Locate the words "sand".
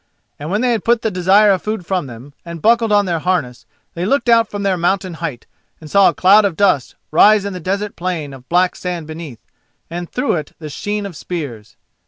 8.75-9.05